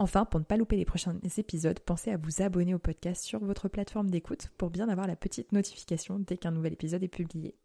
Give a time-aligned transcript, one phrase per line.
[0.00, 3.40] Enfin, pour ne pas louper les prochains épisodes, pensez à vous abonner au podcast sur
[3.40, 7.56] votre plateforme d'écoute pour bien avoir la petite notification dès qu'un nouvel épisode est publié.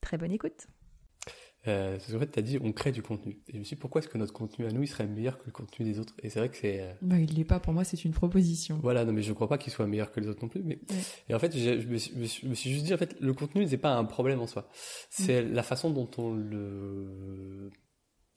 [0.00, 0.66] Très bonne écoute
[1.68, 3.38] euh, en fait, tu as dit on crée du contenu.
[3.46, 5.38] Et je me suis dit pourquoi est-ce que notre contenu à nous il serait meilleur
[5.38, 6.14] que le contenu des autres?
[6.20, 6.80] Et c'est vrai que c'est.
[6.80, 6.92] Euh...
[7.02, 8.80] Bah, il l'est pas pour moi, c'est une proposition.
[8.82, 10.64] Voilà, non mais je crois pas qu'il soit meilleur que les autres non plus.
[10.64, 10.80] Mais
[11.28, 13.32] et en fait, je, je, me suis, je, me suis, juste dit en fait le
[13.32, 14.68] contenu c'est pas un problème en soi.
[15.08, 15.52] C'est mm.
[15.52, 17.70] la façon dont on le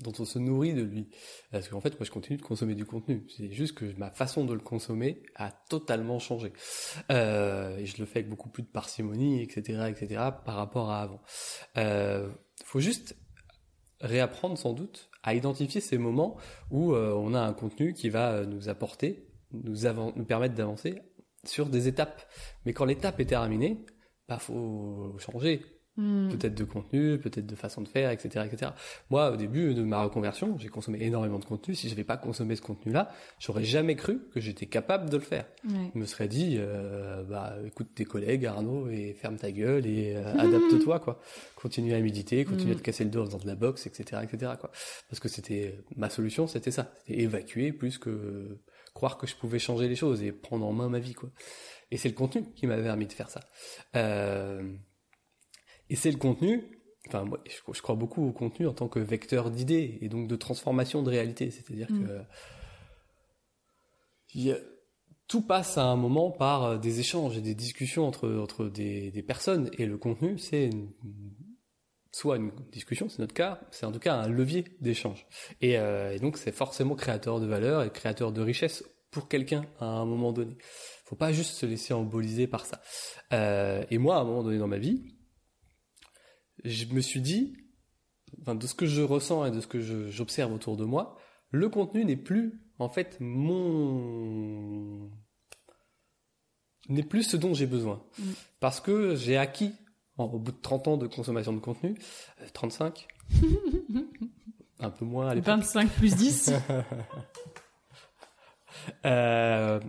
[0.02, 1.10] dont on se nourrit de lui.
[1.52, 3.26] Parce qu'en fait, moi, je continue de consommer du contenu.
[3.36, 6.52] C'est juste que ma façon de le consommer a totalement changé.
[7.12, 10.08] Euh, et je le fais avec beaucoup plus de parcimonie, etc., etc.,
[10.46, 11.22] par rapport à avant.
[11.78, 12.30] Euh,
[12.66, 13.16] faut juste
[14.02, 16.38] réapprendre, sans doute, à identifier ces moments
[16.70, 19.84] où euh, on a un contenu qui va nous apporter, nous,
[20.16, 21.02] nous permettre d'avancer
[21.46, 22.22] sur des étapes.
[22.66, 23.86] Mais quand l'étape est terminée,
[24.28, 25.62] bah, faut changer
[25.98, 26.28] Hmm.
[26.30, 28.72] Peut-être de contenu, peut-être de façon de faire, etc., etc.
[29.10, 31.74] Moi, au début de ma reconversion, j'ai consommé énormément de contenu.
[31.74, 35.24] Si je n'avais pas consommé ce contenu-là, j'aurais jamais cru que j'étais capable de le
[35.24, 35.46] faire.
[35.64, 40.16] Je me serais dit, euh, bah, écoute tes collègues, Arnaud, et ferme ta gueule et
[40.16, 41.22] euh, adapte-toi, quoi.
[41.56, 42.84] Continue à méditer, continue à te hmm.
[42.84, 44.72] casser le dos en faisant de la boxe, etc., etc., quoi.
[45.10, 48.60] Parce que c'était ma solution, c'était ça, c'était évacuer plus que
[48.94, 51.30] croire que je pouvais changer les choses et prendre en main ma vie, quoi.
[51.92, 53.42] Et c'est le contenu qui m'avait permis de faire ça.
[53.96, 54.74] Euh,
[55.90, 56.64] et c'est le contenu,
[57.08, 60.36] enfin moi, je, crois beaucoup au contenu en tant que vecteur d'idées et donc de
[60.36, 61.52] transformation de réalité.
[61.52, 62.08] C'est-à-dire mm.
[64.34, 64.76] que
[65.28, 69.12] tout passe à un moment par euh, des échanges et des discussions entre, entre des,
[69.12, 70.70] des personnes et le contenu, c'est
[72.12, 75.26] soit une discussion, c'est notre cas, c'est en tout cas un levier d'échange.
[75.62, 79.66] Et, euh, et donc c'est forcément créateur de valeur et créateur de richesse pour quelqu'un
[79.80, 80.56] à un moment donné.
[81.06, 82.82] Faut pas juste se laisser emboliser par ça.
[83.34, 85.15] Euh, et moi, à un moment donné dans ma vie,
[86.64, 87.58] je me suis dit,
[88.42, 91.18] enfin, de ce que je ressens et de ce que j'observe autour de moi,
[91.52, 95.12] le contenu n'est plus, en fait, mon
[96.90, 98.04] n'est plus ce dont j'ai besoin.
[98.18, 98.24] Mm.
[98.60, 99.74] Parce que j'ai acquis,
[100.18, 101.96] au bout de 30 ans de consommation de contenu,
[102.54, 103.08] 35,
[103.44, 103.48] euh,
[104.80, 106.54] un peu moins à 25 plus 10
[109.06, 109.80] euh,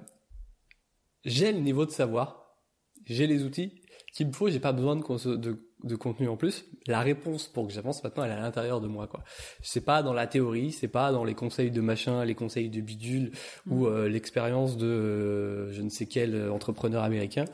[1.24, 2.56] J'ai le niveau de savoir,
[3.04, 6.64] j'ai les outils qu'il me faut, j'ai pas besoin de, de, de contenu en plus,
[6.86, 9.22] la réponse pour que j'avance maintenant, elle est à l'intérieur de moi, quoi.
[9.62, 12.80] C'est pas dans la théorie, c'est pas dans les conseils de machin, les conseils de
[12.80, 13.32] bidule
[13.68, 13.86] ou mm.
[13.86, 17.44] euh, l'expérience de euh, je ne sais quel entrepreneur américain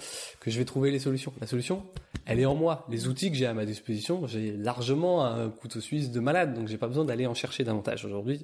[0.41, 1.33] que je vais trouver les solutions.
[1.41, 1.85] La solution,
[2.27, 2.87] elle est en moi.
[2.89, 6.69] Les outils que j'ai à ma disposition, j'ai largement un couteau suisse de malade, donc
[6.69, 8.43] j'ai pas besoin d'aller en chercher davantage aujourd'hui.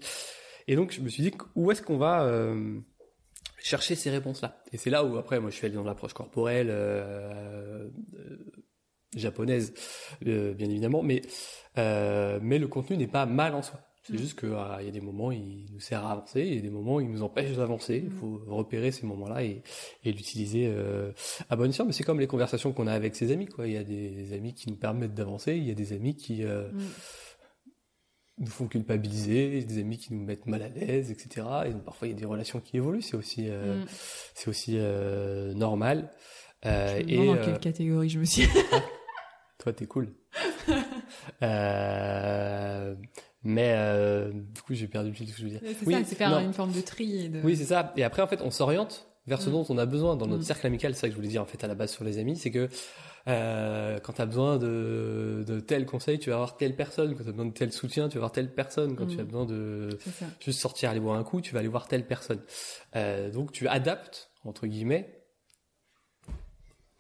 [0.67, 2.79] Et donc je me suis dit où est-ce qu'on va euh,
[3.59, 4.63] chercher ces réponses-là?
[4.73, 6.69] Et c'est là où après moi je suis allé dans l'approche corporelle.
[6.71, 7.89] Euh,
[9.17, 9.73] japonaise,
[10.27, 11.23] euh, bien évidemment, mais
[11.79, 13.81] euh, mais le contenu n'est pas mal en soi.
[14.09, 14.19] C'est mm.
[14.19, 16.63] juste qu'il ah, y a des moments il nous sert à avancer, il y a
[16.63, 18.03] des moments il nous empêche d'avancer.
[18.05, 18.19] Il mm.
[18.19, 19.63] faut repérer ces moments-là et,
[20.05, 21.13] et l'utiliser euh,
[21.51, 21.85] à bon escient.
[21.85, 23.47] Mais c'est comme les conversations qu'on a avec ses amis.
[23.47, 23.67] Quoi.
[23.67, 26.43] Il y a des amis qui nous permettent d'avancer, il y a des amis qui
[26.43, 26.89] euh, mm.
[28.39, 31.47] nous font culpabiliser, des amis qui nous mettent mal à l'aise, etc.
[31.67, 33.03] Et donc parfois il y a des relations qui évoluent.
[33.03, 33.85] C'est aussi euh,
[34.35, 36.11] c'est aussi euh, normal.
[36.67, 38.49] Euh, et dans quelle catégorie je me suis
[39.59, 40.15] Toi, t'es cool.
[41.43, 42.95] euh,
[43.43, 45.61] mais euh, du coup, j'ai perdu le fil de ce que je veux dire.
[45.63, 47.29] C'est oui, ça, c'est faire une forme de tri.
[47.29, 47.41] De...
[47.43, 47.93] Oui, c'est ça.
[47.97, 49.53] Et après, en fait, on s'oriente vers ce mm.
[49.53, 50.47] dont on a besoin dans notre mm.
[50.47, 50.95] cercle amical.
[50.95, 52.51] C'est ça que je voulais dire en fait à la base sur les amis, c'est
[52.51, 52.69] que
[53.29, 57.15] euh, quand tu as besoin de, de tel conseil, tu vas avoir telle personne.
[57.15, 58.97] Quand tu as besoin de tel soutien, tu vas voir telle personne.
[58.97, 59.27] Quand tu as mm.
[59.27, 59.99] besoin de
[60.41, 62.41] juste sortir, aller boire un coup, tu vas aller voir telle personne.
[62.97, 65.18] Euh, donc tu adaptes entre guillemets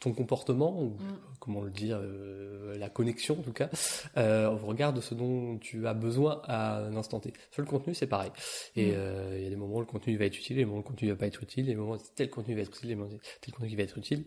[0.00, 1.18] ton comportement, ou mm.
[1.40, 3.68] comment le dire, euh, la connexion en tout cas,
[4.16, 7.32] euh, au regard de ce dont tu as besoin à un instant T.
[7.50, 8.30] Sur le contenu, c'est pareil.
[8.76, 8.94] Et mm.
[8.94, 10.82] euh, il y a des moments où le contenu va être utile, des moments où
[10.82, 12.94] le contenu va pas être utile, des moments où tel contenu va être utile, des
[12.94, 14.24] moments où tel contenu va être utile.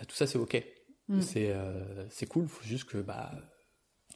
[0.00, 0.62] Euh, tout ça, c'est ok.
[1.08, 1.20] Mm.
[1.20, 3.32] C'est euh, c'est cool, il faut juste que bah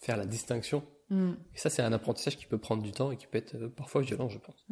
[0.00, 0.85] faire la distinction.
[1.11, 3.69] Et ça, c'est un apprentissage qui peut prendre du temps et qui peut être euh,
[3.69, 4.67] parfois violent, je pense.